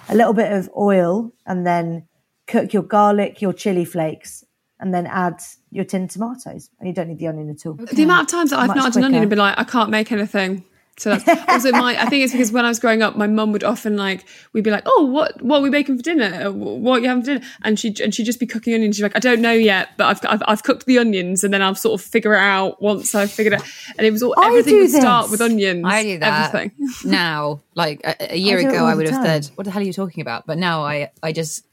[0.09, 2.07] a little bit of oil and then
[2.47, 4.43] cook your garlic, your chili flakes,
[4.79, 6.69] and then add your tinned tomatoes.
[6.79, 7.73] And you don't need the onion at all.
[7.73, 9.63] The amount of times that I've Much not had an onion and been like, I
[9.63, 10.63] can't make anything.
[10.99, 12.01] So that's also my.
[12.01, 14.63] I think it's because when I was growing up, my mum would often like we'd
[14.63, 16.47] be like, "Oh, what what are we making for dinner?
[16.47, 18.95] Uh, What are you having for dinner?" And she and she'd just be cooking onions.
[18.95, 21.61] She's like, "I don't know yet, but I've, I've I've cooked the onions, and then
[21.61, 23.67] I'll sort of figure it out once I've figured it." Out.
[23.97, 25.85] And it was all I everything do would start with onions.
[25.85, 26.71] I do that Everything.
[27.05, 27.61] now.
[27.75, 29.43] Like a, a year I ago, I would have time.
[29.43, 31.63] said, "What the hell are you talking about?" But now I, I just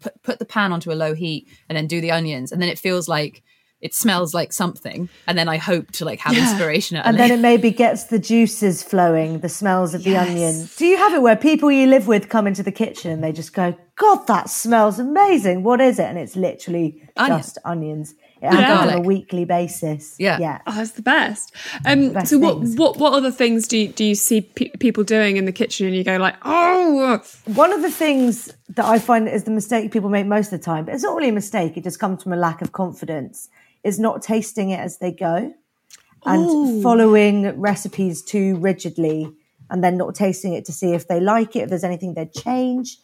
[0.00, 2.70] put put the pan onto a low heat and then do the onions, and then
[2.70, 3.42] it feels like
[3.80, 6.96] it smells like something, and then I hope to like have inspiration.
[6.98, 10.68] At And then later- it maybe gets the juices flowing, the smells of the onion.
[10.76, 13.32] Do you have it where people you live with come into the kitchen and they
[13.32, 15.62] just go, God, that smells amazing.
[15.62, 16.04] What is it?
[16.04, 17.38] And it's literally Onion.
[17.38, 18.14] just onions.
[18.42, 20.16] It happens on a weekly basis.
[20.18, 20.38] Yeah.
[20.38, 20.60] Yeah.
[20.66, 21.54] Oh, that's the best.
[21.84, 22.76] Um, best so what, things.
[22.76, 25.86] what what other things do you, do you see pe- people doing in the kitchen
[25.86, 29.92] and you go like, oh, One of the things that I find is the mistake
[29.92, 32.22] people make most of the time, but it's not really a mistake, it just comes
[32.22, 33.50] from a lack of confidence,
[33.84, 35.54] is not tasting it as they go
[36.26, 39.32] and following recipes too rigidly
[39.70, 42.32] and then not tasting it to see if they like it, if there's anything they'd
[42.32, 42.98] change.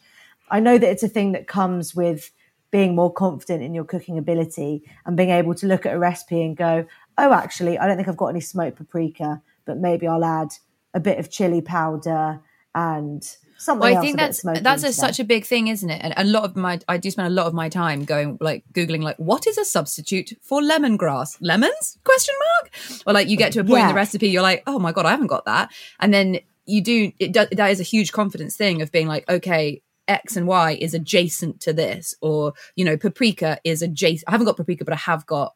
[0.49, 2.31] I know that it's a thing that comes with
[2.69, 6.43] being more confident in your cooking ability and being able to look at a recipe
[6.43, 6.85] and go,
[7.17, 10.49] oh, actually, I don't think I've got any smoked paprika, but maybe I'll add
[10.93, 12.41] a bit of chili powder
[12.75, 16.01] and something Well, I think that's that's a, such a big thing, isn't it?
[16.03, 18.63] And a lot of my I do spend a lot of my time going like
[18.73, 21.37] googling like what is a substitute for lemongrass?
[21.41, 21.97] Lemons?
[22.03, 22.73] Question mark.
[23.05, 25.05] Or like you get to a point in the recipe, you're like, oh my god,
[25.05, 27.11] I haven't got that, and then you do.
[27.19, 29.81] It does, that is a huge confidence thing of being like, okay.
[30.09, 34.23] X and Y is adjacent to this, or you know, paprika is adjacent.
[34.25, 35.53] I haven't got paprika, but I have got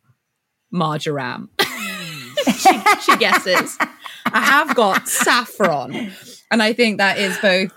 [0.72, 1.50] marjoram.
[2.58, 3.78] she, she guesses.
[4.26, 6.12] I have got saffron,
[6.52, 7.72] and I think that is both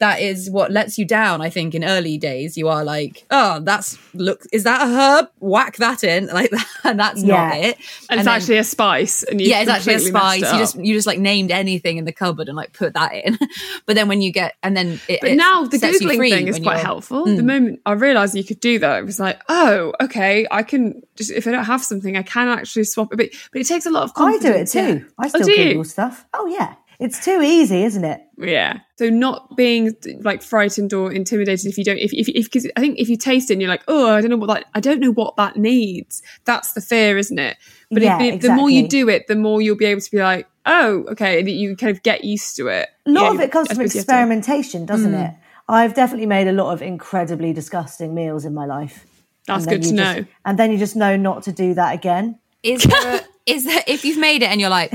[0.00, 1.40] that is what lets you down.
[1.40, 5.30] I think in early days, you are like, oh, that's look, is that a herb?
[5.38, 7.76] Whack that in like that, and that's not it.
[8.08, 9.22] And, it's then- actually a spice.
[9.22, 10.40] And you yeah, it's actually a spice.
[10.52, 13.38] You just you just like named anything in the cupboard and like put that in.
[13.86, 16.58] but then when you get and then it, But it now the googling thing is
[16.58, 17.26] quite helpful.
[17.26, 17.36] Mm.
[17.36, 21.02] The moment I realised you could do that, it was like, oh, okay, I can
[21.16, 23.34] just if I don't have something, I can actually swap a bit.
[23.52, 24.78] But it takes a lot of I do it too.
[24.78, 24.98] yeah.
[25.18, 25.68] I Oh, still do you?
[25.68, 26.24] Google stuff.
[26.32, 28.20] Oh yeah, it's too easy, isn't it?
[28.38, 28.80] Yeah.
[28.98, 32.80] So not being like frightened or intimidated if you don't if if if because I
[32.80, 34.80] think if you taste it and you're like, oh, I don't know what that I
[34.80, 36.22] don't know what that needs.
[36.44, 37.56] That's the fear, isn't it?
[37.90, 40.10] But Yeah, if, if the more you do it, the more you'll be able to
[40.10, 42.88] be like, oh, okay, and you kind of get used to it.
[43.06, 45.30] A lot Yeah, of it comes from suppose you have to- experimentation, doesn't Mm.
[45.30, 45.34] it?
[45.68, 49.06] I've definitely made a lot of incredibly disgusting meals in my life.
[49.46, 50.24] That's And then good to you just- know.
[50.44, 52.38] And then you just know not to do that again.
[52.62, 54.92] Is there a, is there if you've made it and you're like,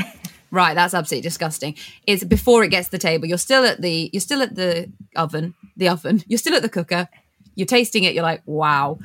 [0.56, 1.76] right, that's absolutely disgusting.
[2.08, 4.91] Is before it gets to the table, you're still at the you're still at the
[5.15, 6.24] oven, the oven.
[6.28, 7.08] You're still at the cooker.
[7.56, 8.13] You're tasting it.
[8.13, 9.00] You're like, wow.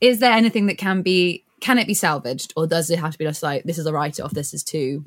[0.00, 3.18] Is there anything that can be can it be salvaged, or does it have to
[3.18, 4.32] be just like this is a write off?
[4.32, 5.04] This is too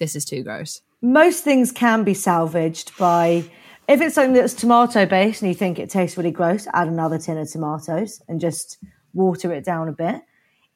[0.00, 0.80] this is too gross.
[1.02, 3.44] Most things can be salvaged by
[3.86, 7.18] if it's something that's tomato based and you think it tastes really gross, add another
[7.18, 8.78] tin of tomatoes and just
[9.12, 10.22] water it down a bit.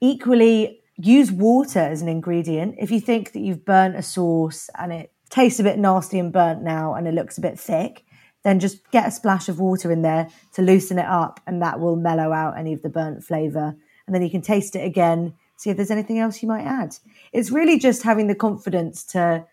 [0.01, 2.75] Equally, use water as an ingredient.
[2.79, 6.33] If you think that you've burnt a sauce and it tastes a bit nasty and
[6.33, 8.05] burnt now and it looks a bit thick,
[8.43, 11.81] then just get a splash of water in there to loosen it up and that
[11.81, 13.77] will mellow out any of the burnt flavour.
[14.07, 16.97] And then you can taste it again, see if there's anything else you might add.
[17.33, 19.45] It's really just having the confidence to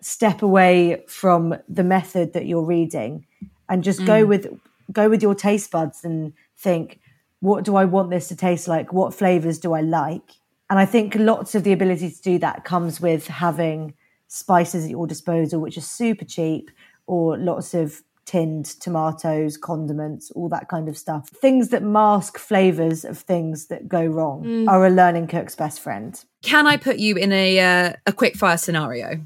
[0.00, 3.26] step away from the method that you're reading
[3.68, 4.28] and just go mm.
[4.28, 4.60] with
[4.92, 7.00] go with your taste buds and think
[7.40, 8.92] what do I want this to taste like?
[8.92, 10.30] What flavors do I like?
[10.70, 13.94] And I think lots of the ability to do that comes with having
[14.28, 16.70] spices at your disposal, which are super cheap,
[17.06, 21.28] or lots of tinned tomatoes, condiments, all that kind of stuff.
[21.28, 26.18] Things that mask flavors of things that go wrong are a learning cook's best friend.
[26.42, 29.20] Can I put you in a uh, a quick fire scenario?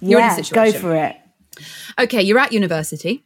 [0.00, 1.16] You're in a yeah, go for it.
[1.98, 3.24] okay you're at university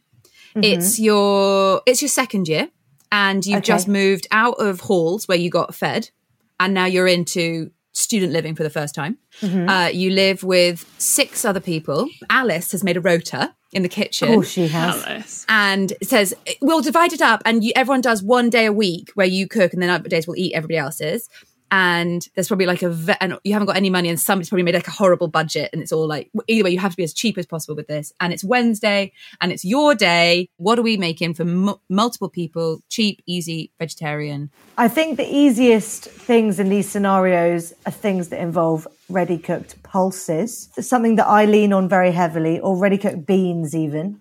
[0.55, 2.69] it's your it's your second year
[3.11, 3.65] and you've Okay.
[3.67, 6.09] just moved out of halls where you got fed
[6.59, 9.17] and now you're into student living for the first time.
[9.43, 12.07] Uh, you live with six other people.
[12.29, 14.29] Alice has made a rota in the kitchen.
[14.29, 15.03] Of course she has.
[15.03, 15.45] Alice.
[15.49, 19.27] and says we'll divide it up and you, everyone does one day a week where
[19.27, 21.27] you cook and then other days we'll eat everybody else's
[21.71, 24.63] and there's probably like a ve- and you haven't got any money and somebody's probably
[24.63, 27.03] made like a horrible budget and it's all like either way you have to be
[27.03, 30.83] as cheap as possible with this and it's wednesday and it's your day what are
[30.83, 36.69] we making for mu multiple people cheap easy vegetarian I think the easiest things in
[36.69, 40.69] these scenarios are things that involve ready cooked pulses.
[40.77, 44.19] It's something that I lean on very heavily, or ready cooked beans, even.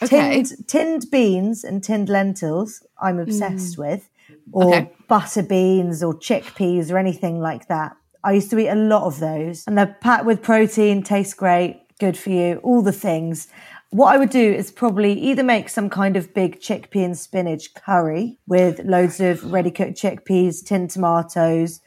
[0.00, 0.44] Okay.
[0.44, 3.22] Tinned, tinned beans and tinned lentils, I'm mm.
[3.22, 4.07] obsessed with,
[4.52, 4.92] or Okay.
[5.08, 7.96] butter beans or chickpeas or anything like that.
[8.24, 11.82] I used to eat a lot of those, and they're packed with protein, taste great,
[11.98, 13.48] good for you, all the things.
[13.90, 17.72] What I would do is probably either make some kind of big chickpea and spinach
[17.74, 21.80] curry with loads of ready cooked chickpeas, tinned tomatoes.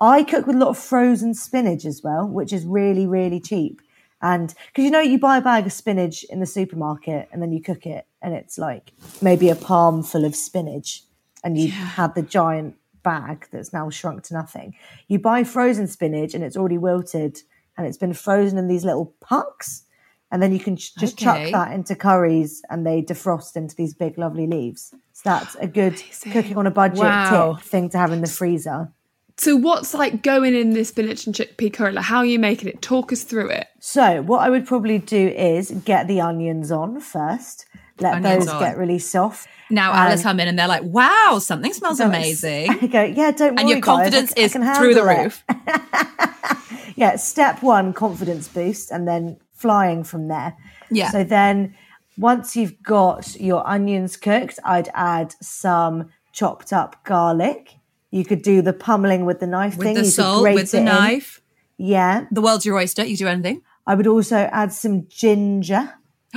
[0.00, 3.82] I cook with a lot of frozen spinach as well, which is really, really cheap.
[4.22, 7.52] And because you know, you buy a bag of spinach in the supermarket and then
[7.52, 11.02] you cook it, and it's like maybe a palm full of spinach,
[11.44, 14.74] and you had the giant bag that's now shrunk to nothing.
[15.08, 17.38] You buy frozen spinach and it's already wilted
[17.76, 19.84] and it's been frozen in these little pucks.
[20.30, 23.92] And then you can ch- just chuck that into curries and they defrost into these
[23.92, 24.94] big, lovely leaves.
[25.12, 26.02] So that's a good
[26.32, 27.54] cooking on a budget Wow.
[27.54, 28.90] tip thing to have in the freezer.
[29.36, 31.92] So what's like going in this spinach and chickpea curry?
[31.92, 32.80] Like how are you making it?
[32.80, 33.66] Talk us through it.
[33.80, 37.66] So what I would probably do is get the onions on first,
[38.00, 38.60] let those on.
[38.60, 39.48] get really soft.
[39.70, 43.30] now um, alice come in and they're like wow something smells amazing I go, yeah,
[43.30, 45.44] don't worry, and your guys, confidence I is through the roof
[46.96, 50.56] yeah, step one, confidence boost, and then flying from there.
[50.90, 51.10] Yeah.
[51.10, 51.74] So then
[52.16, 57.74] once you've got your onions cooked, I'd add some chopped up garlic.
[58.10, 59.94] You could do the pummeling with the knife with thing.
[59.94, 60.84] the you salt with the in.
[60.84, 61.40] knife
[61.78, 62.26] Yeah.
[62.30, 65.94] the world's your oyster you do anything I would also add some ginger,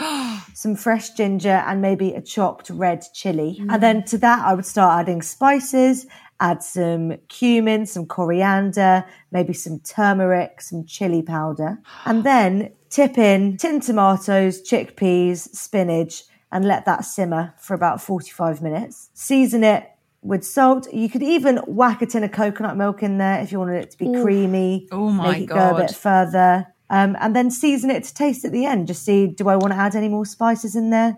[0.56, 3.58] some fresh ginger, and maybe a chopped red chili.
[3.60, 3.82] And mm.
[3.82, 6.08] then to that, I would start adding spices,
[6.40, 11.80] add some cumin, some coriander, maybe some turmeric, some chili powder.
[12.06, 18.62] And then tip in tin tomatoes, chickpeas, spinach, and let that simmer for about 45
[18.62, 19.10] minutes.
[19.14, 19.92] Season it
[20.22, 20.92] with salt.
[20.94, 23.92] You could even whack a tin of coconut milk in there if you wanted it
[23.92, 24.88] to be creamy.
[24.90, 26.68] Oh my Make it go a bit further.
[26.90, 28.88] Um, and then season it to taste at the end.
[28.88, 31.18] Just see, do I want to add any more spices in there?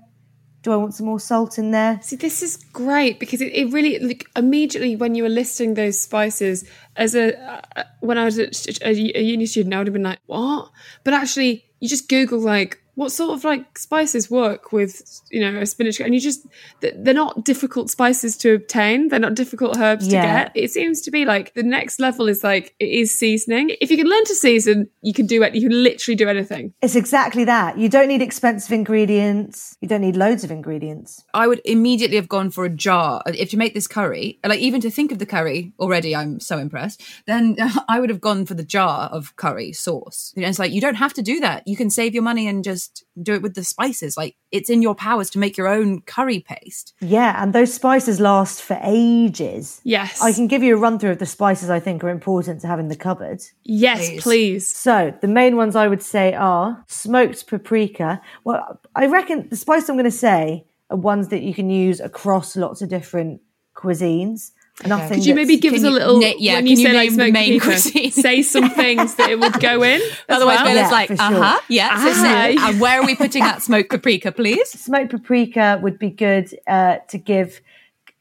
[0.63, 1.99] Do I want some more salt in there?
[2.01, 5.99] See, this is great because it, it really like, immediately when you were listing those
[5.99, 8.49] spices as a uh, when I was a,
[8.81, 10.71] a, a uni student, I would have been like, "What?"
[11.03, 15.59] But actually, you just Google like what sort of like spices work with you know
[15.61, 16.45] a spinach and you just
[16.81, 20.21] they're not difficult spices to obtain they're not difficult herbs Yeah.
[20.21, 23.71] to get it seems to be like the next level is like it is seasoning
[23.81, 26.73] if you can learn to season you can do it you can literally do anything
[26.81, 27.77] It's exactly that.
[27.77, 29.77] You don't need expensive ingredients.
[29.81, 31.23] You don't need loads of ingredients.
[31.33, 33.21] I would immediately have gone for a jar.
[33.25, 36.15] Uh, if you make this curry, uh, like even to think of the curry already,
[36.15, 37.01] I'm so impressed.
[37.25, 37.55] Then
[37.87, 40.33] I would have gone for the jar of curry sauce.
[40.35, 41.67] You know, it's like you don't have to do that.
[41.67, 42.86] You can save your money and just
[43.21, 44.17] do it with the spices.
[44.17, 46.93] Like it's in your powers to make your own curry paste.
[47.01, 49.81] Yeah, and those spices last for ages.
[49.83, 52.61] yes I can give you a run through of the spices I think are important
[52.61, 53.41] to have in the cupboard.
[53.63, 54.23] yes Please.
[54.23, 58.21] please So the main ones I would say are smoked paprika.
[58.43, 61.99] Well, I reckon the spice I'm going to say are ones that you can use
[61.99, 63.41] across lots of different
[63.75, 64.51] cuisines.
[64.85, 65.17] Nothing.
[65.17, 66.93] could you maybe give us Can a little na- yeah, when can you you say
[66.93, 68.11] like name the smoked main paprika, cuisine?
[68.23, 70.65] say some things that it would go in as Otherwise, well.
[70.65, 71.43] Bella's Yeah, like, for uh sure.
[71.43, 72.03] huh, yeah.
[72.03, 74.69] So, so, and where are we putting that smoked paprika, please?
[74.69, 77.61] smoked paprika would be good uh, to give.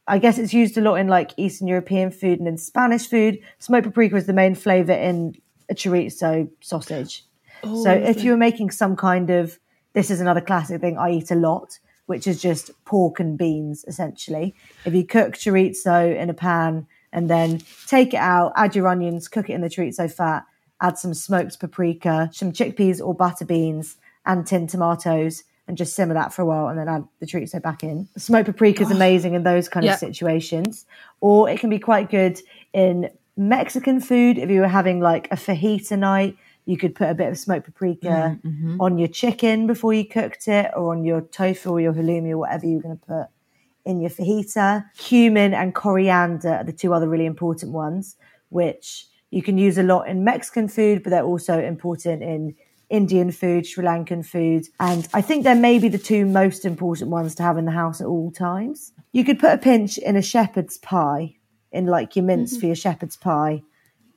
[0.07, 3.39] I guess it's used a lot in like Eastern European food and in Spanish food.
[3.59, 5.35] Smoked paprika is the main flavor in
[5.69, 7.23] a chorizo sausage.
[7.63, 9.59] so if you were making some kind of,
[9.93, 13.85] this is another classic thing I eat a lot, which is just pork and beans
[13.87, 14.55] essentially.
[14.85, 19.27] If you cook chorizo in a pan and then take it out, add your onions,
[19.27, 20.45] cook it in the chorizo fat,
[20.81, 26.13] add some smoked paprika, some chickpeas or butter beans, and tin tomatoes, and just simmer
[26.13, 28.07] that for a while, and then add the chorizo back in.
[28.17, 29.93] Smoked paprika is amazing in those kind Yep.
[29.93, 30.85] of situations,
[31.21, 32.39] or it can be quite good
[32.73, 34.37] in Mexican food.
[34.37, 37.65] If you were having like a fajita night, you could put a bit of smoked
[37.65, 38.81] paprika mm, mm-hmm.
[38.81, 42.39] on your chicken before you cooked it, or on your tofu or your halloumi or
[42.39, 43.27] whatever you're going to put
[43.85, 44.83] in your fajita.
[44.97, 48.17] Cumin and coriander are the two other really important ones,
[48.49, 52.53] which you can use a lot in Mexican food, but they're also important in
[52.89, 54.67] Indian food, Sri Lankan food.
[54.81, 58.01] And I think they're maybe the two most important ones to have in the house
[58.01, 58.91] at all times.
[59.13, 61.35] You could put a pinch in a shepherd's pie,
[61.71, 62.59] in like your mince mm-hmm.
[62.59, 63.63] for your shepherd's pie.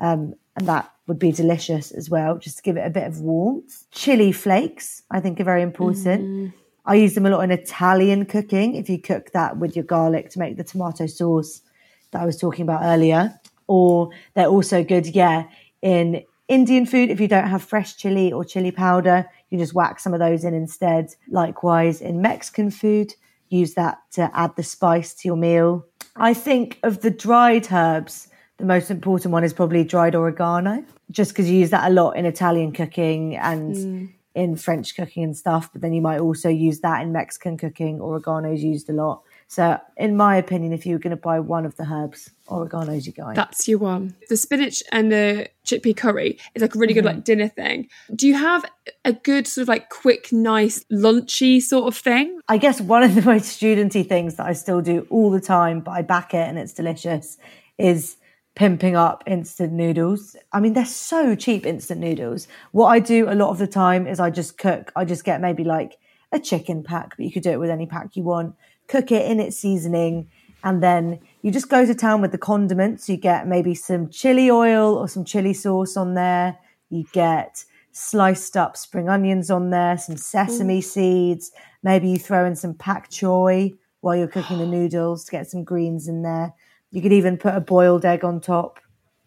[0.00, 3.20] Um, and that would be delicious as well, just to give it a bit of
[3.20, 3.84] warmth.
[3.90, 6.22] Chili flakes, I think, are very important.
[6.22, 6.52] Mm.
[6.86, 8.74] I use them a lot in Italian cooking.
[8.74, 11.62] If you cook that with your garlic to make the tomato sauce
[12.10, 15.44] that I was talking about earlier, or they're also good, yeah,
[15.82, 17.10] in Indian food.
[17.10, 20.42] If you don't have fresh chili or chili powder, you just whack some of those
[20.42, 21.14] in instead.
[21.28, 23.14] Likewise, in Mexican food,
[23.50, 25.86] use that to add the spice to your meal.
[26.16, 28.26] I think of the dried herbs,
[28.60, 32.12] the most important one is probably dried oregano, just because you use that a lot
[32.12, 34.12] in Italian cooking and mm.
[34.34, 35.70] in French cooking and stuff.
[35.72, 38.00] But then you might also use that in Mexican cooking.
[38.00, 39.22] Oregano is used a lot.
[39.50, 43.04] So, in my opinion, if you were going to buy one of the herbs, oregano's
[43.04, 43.34] your guy.
[43.34, 44.14] That's your one.
[44.28, 47.16] The spinach and the chickpea curry is like a really good mm-hmm.
[47.16, 47.88] like dinner thing.
[48.14, 48.64] Do you have
[49.04, 52.38] a good sort of like quick, nice, lunchy sort of thing?
[52.48, 55.80] I guess one of the most studenty things that I still do all the time,
[55.80, 57.36] but I back it and it's delicious,
[57.76, 58.18] is
[58.60, 60.36] pimping up instant noodles.
[60.52, 62.46] I mean, they're so cheap, instant noodles.
[62.72, 65.40] What I do a lot of the time is I just cook, I just get
[65.40, 65.96] maybe like
[66.30, 68.54] a chicken pack, but you could do it with any pack you want,
[68.86, 70.28] cook it in its seasoning,
[70.62, 73.08] and then you just go to town with the condiments.
[73.08, 76.58] You get maybe some chili oil or some chili sauce on there.
[76.90, 81.50] You get sliced up spring onions on there, some sesame seeds.
[81.82, 85.64] Maybe you throw in some pak choy while you're cooking the noodles to get some
[85.64, 86.52] greens in there.
[86.92, 88.80] You could even put a boiled egg on top,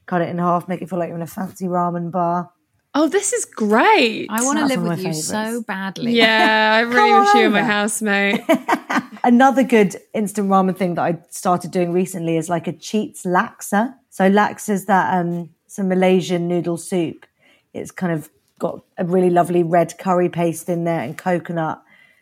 [0.05, 2.51] cut it in half, make it feel like you're in a fancy ramen bar.
[2.95, 4.27] Oh, this is great.
[4.29, 6.11] I want to live with you my so badly.
[6.11, 8.41] yeah, I really wish you were my housemate.
[9.23, 13.95] Another good instant ramen thing that I started doing recently is like a cheats laksa.
[14.11, 17.25] So laksa is that um, it's a Malaysian noodle soup.
[17.73, 21.81] It's kind of got a really lovely red curry paste in there and coconut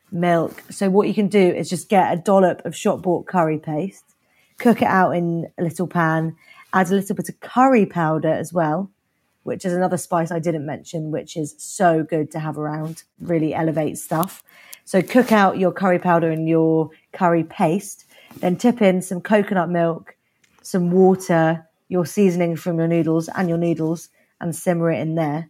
[0.09, 0.63] milk.
[0.69, 4.10] So what you can do is just get a dollop of shop bought curry paste,
[4.61, 6.35] cook it out in a little pan,
[6.71, 8.91] add a little bit of curry powder as well,
[9.43, 13.53] which is another spice I didn't mention, which is so good to have around, really
[13.53, 14.43] elevates stuff.
[14.85, 18.05] So cook out your curry powder and your curry paste,
[18.37, 20.15] then tip in some coconut milk,
[20.61, 25.49] some water, your seasoning from your noodles and your noodles, and simmer it in there.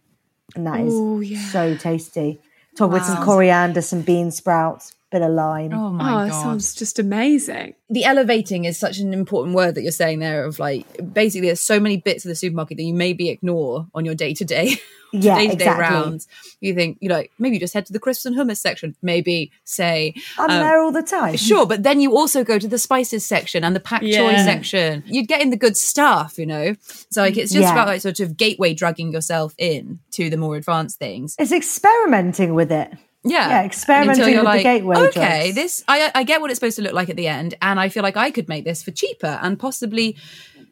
[0.56, 1.38] And that is Ooh, yeah.
[1.50, 2.40] so tasty.
[2.76, 4.94] Top with some coriander, some bean sprouts.
[5.12, 5.72] Bit of lime.
[5.72, 6.42] Oh Oh, my that god.
[6.42, 7.74] sounds just amazing.
[7.90, 11.60] the elevating is such an important word that you're saying there of like basically there's
[11.60, 14.76] so many bits of the supermarket that you maybe ignore on your day to day
[15.14, 16.26] Yeah, day to day rounds.
[16.60, 19.52] You think, you know, maybe you just head to the crisps and hummus section, maybe
[19.64, 21.36] say I'm um, there all the time.
[21.36, 24.44] Sure, but then you also go to the spices section and the pak choy Yeah.
[24.44, 25.02] section.
[25.06, 26.74] You'd get in the good stuff, you know.
[27.10, 27.72] So like it's just Yeah.
[27.72, 31.36] about like sort of gateway drugging yourself in to the more advanced things.
[31.38, 32.90] It's experimenting with it.
[33.24, 35.54] Yeah, Yeah, experimenting with the gateway Okay, drugs.
[35.54, 37.88] this I I get what it's supposed to look like at the end, and I
[37.88, 40.16] feel like I could make this for cheaper and possibly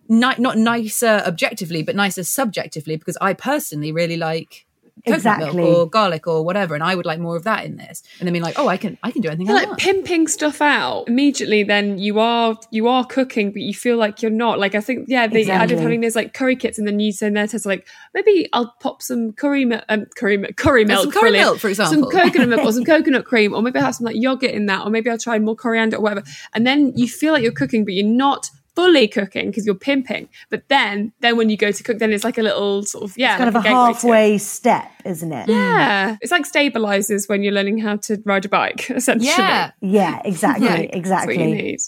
[0.09, 4.67] ni- not nicer objectively, but nicer subjectively because I personally really like.
[5.05, 5.63] Exactly.
[5.63, 8.03] or garlic or whatever, and I would like more of that in this.
[8.19, 9.81] And then being like, oh, I can, I can do anything I like want.
[9.81, 14.31] pimping stuff out immediately then you are you are cooking but you feel like you're
[14.31, 15.75] not like i think yeah they Exactly.
[15.75, 18.75] of having those like curry kits and then you say there to like maybe i'll
[18.81, 21.47] pop some curry milk um, curry mi- curry milk some curry brilliant.
[21.51, 22.11] milk, for example.
[22.11, 24.67] some coconut milk or some coconut cream or maybe i have some like yogurt in
[24.67, 26.23] that or maybe i'll try more coriander or whatever
[26.55, 28.51] and then you feel like you're cooking but you're not
[28.81, 32.25] fully cooking because you're pimping but then then when you go to cook then it's
[32.25, 33.95] like a little sort of yeah It's kind like of a gateway to it.
[33.95, 35.49] halfway step, isn't it?
[35.49, 36.19] yeah mm.
[36.23, 40.67] it's like stabilizers when you're learning how to ride a bike essentially yeah, Yeah, exactly,
[40.69, 40.91] Right.
[40.93, 41.53] That's what you exactly.
[41.53, 41.79] need.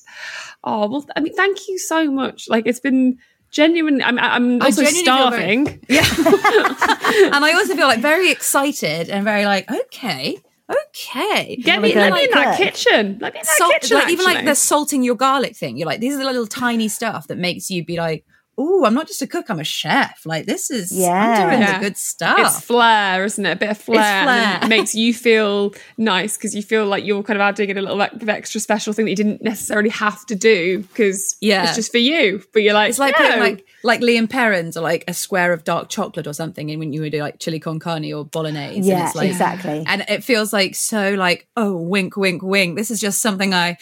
[0.64, 2.48] Oh well, I mean, thank you so much.
[2.48, 3.18] Like it's been
[3.50, 4.00] genuine.
[4.02, 5.84] I'm, I'm I also genuinely feel very- starving.
[7.34, 10.38] and I also feel like very excited and very like, okay,
[10.88, 11.56] okay.
[11.56, 13.18] Get me, let me in that kitchen.
[13.20, 13.96] Let me in that Salt- kitchen.
[13.96, 15.76] like, even like the salting your garlic thing.
[15.76, 18.24] You're like, these are the little tiny stuff that makes you be like,
[18.58, 20.22] oh, I'm not just a cook, I'm a chef.
[20.26, 21.10] Like this is, Yeah.
[21.10, 21.78] I'm doing Yeah.
[21.78, 22.38] the good stuff.
[22.38, 23.52] It's flair, isn't it?
[23.52, 23.98] A bit of flair.
[24.02, 24.60] and flair.
[24.64, 27.82] It makes you feel nice because you feel like you're kind of adding in a
[27.82, 31.64] little bit of extra special thing that you didn't necessarily have to do because Yeah.
[31.64, 32.42] it's just for you.
[32.52, 33.24] But you're like, It's like no.
[33.26, 36.70] putting like like Lea & Perrins or like a square of dark chocolate or something,
[36.70, 39.28] and when you would do like chili con carne or bolognese, and Yeah, it's like,
[39.28, 39.82] exactly.
[39.86, 42.76] and it feels like so like oh wink wink wink.
[42.76, 43.78] This is just something I,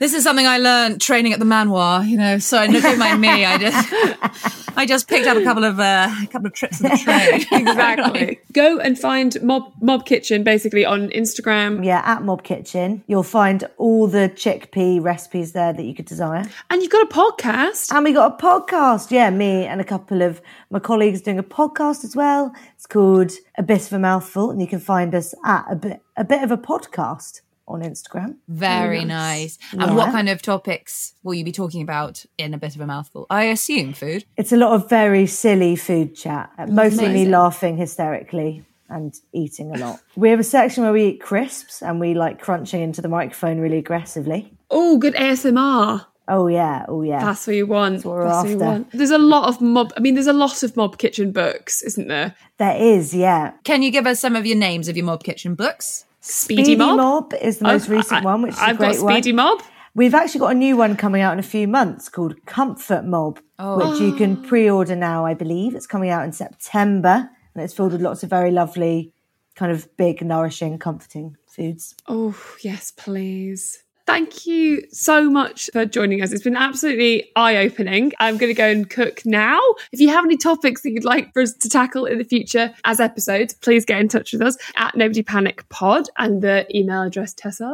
[0.00, 2.38] this is something I learned training at the manoir, you know.
[2.38, 3.44] So don't mind me.
[3.44, 6.90] I just I just picked up a couple of uh, a couple of trips of
[6.90, 7.46] the trade.
[7.52, 8.40] exactly.
[8.52, 13.64] Go and find Mob Mob Kitchen basically on Instagram, Yeah, at Mob Kitchen, you'll find
[13.76, 16.44] all the chickpea recipes there that you could desire.
[16.70, 17.92] and you've got a podcast.
[17.94, 19.10] And we got a podcast.
[19.10, 20.40] Yeah, me and a couple of
[20.70, 22.54] my colleagues doing a podcast as well.
[22.74, 26.00] It's called A Bit of a Mouthful, and you can find us at a bit
[26.16, 27.42] a bit of a podcast
[27.74, 28.36] on Instagram.
[28.48, 29.58] Very nice.
[29.72, 29.94] And Yeah.
[29.94, 33.26] what kind of topics will you be talking about in a bit of a mouthful?
[33.30, 34.24] I assume food.
[34.36, 39.74] It's a lot of very silly food chat, uh, mostly me laughing hysterically and eating
[39.74, 40.00] a lot.
[40.16, 43.58] We have a section where we eat crisps and we like crunching into the microphone
[43.60, 44.52] really aggressively.
[44.70, 46.06] Oh, good ASMR.
[46.28, 47.24] Oh yeah, oh yeah.
[47.24, 48.04] That's what you want.
[48.04, 48.90] what we're That's what you want.
[48.92, 49.92] There's a lot of mob.
[49.96, 52.34] I mean, there's a lot of mob kitchen books, isn't there?
[52.58, 53.52] there is, yeah.
[53.64, 56.04] Can you give us some of your names of your Mob Kitchen books?
[56.20, 57.32] Speedy, Mob.
[57.40, 59.36] is the most Oh, recent I- one, which is I've a great got Speedy one.
[59.58, 59.62] Mob.
[59.94, 63.40] We've actually got a new one coming out in a few months called Comfort Mob,
[63.58, 63.90] oh.
[63.90, 65.74] which you can pre-order now, I believe.
[65.74, 69.12] It's coming out in September and it's filled with lots of very lovely,
[69.56, 71.96] kind of big, nourishing, comforting foods.
[72.06, 73.82] Oh yes, please.
[74.10, 76.32] Thank you so much for joining us.
[76.32, 78.12] It's been absolutely eye opening.
[78.18, 79.60] I'm going to go and cook now.
[79.92, 82.74] If you have any topics that you'd like for us to tackle in the future
[82.84, 87.02] as episodes, please get in touch with us at Nobody Panic Pod and the email
[87.02, 87.72] address Tessa.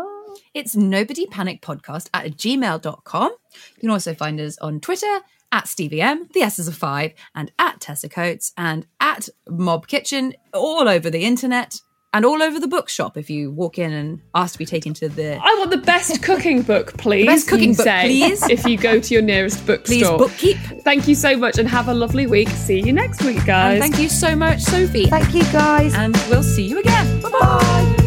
[0.52, 3.30] It's nobody panic podcast at gmail.com.
[3.30, 5.20] You can also find us on Twitter
[5.52, 9.86] at Stevie M, the S is a five, and at Tessa Coates and at Mob
[9.86, 11.80] Kitchen, all over the internet
[12.16, 15.06] and all over the bookshop if you walk in and ask to be taken to
[15.06, 17.26] the I want the best cooking book, please.
[17.26, 18.42] best cooking book, say, please.
[18.56, 20.18] If you go to your nearest please bookstore.
[20.20, 20.82] bookkeep.
[20.82, 22.48] Thank you so much and have a lovely week.
[22.48, 23.74] See you next week, guys.
[23.74, 25.06] And thank you so much, Sophie.
[25.08, 25.94] Thank you guys.
[25.94, 27.20] and we'll see you again.
[27.20, 28.02] Bye bye.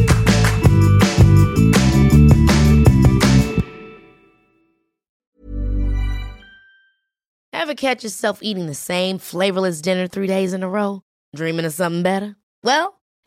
[7.53, 11.01] Ever catch yourself eating the same flavorless dinner three days in a row?
[11.35, 12.35] Dreaming of something better?
[12.63, 12.98] Well,